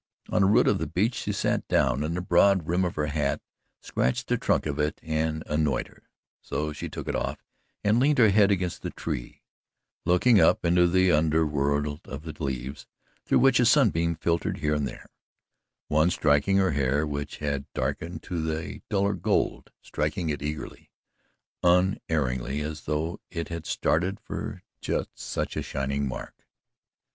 [0.29, 3.05] On a root of the beech she sat down and the broad rim of her
[3.05, 3.39] hat
[3.81, 6.09] scratched the trunk of it and annoyed her,
[6.41, 7.45] so she took it off
[7.83, 9.43] and leaned her head against the tree,
[10.03, 12.87] looking up into the underworld of leaves
[13.27, 15.05] through which a sunbeam filtered here and there
[15.87, 20.89] one striking her hair which had darkened to a duller gold striking it eagerly,
[21.61, 26.47] unerringly, as though it had started for just such a shining mark.